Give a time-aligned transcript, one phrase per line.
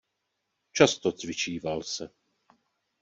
[0.71, 2.09] Často cvičíval se.